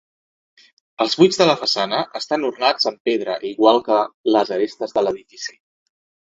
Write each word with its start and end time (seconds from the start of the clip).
Els 1.03 1.15
buits 1.19 1.37
de 1.41 1.45
la 1.49 1.55
façana 1.63 1.99
estan 2.19 2.47
ornats 2.49 2.89
amb 2.93 3.11
pedra 3.11 3.37
igual 3.51 3.83
que 3.89 3.99
les 4.37 4.55
arestes 4.57 4.97
de 4.99 5.05
l'edifici. 5.07 5.55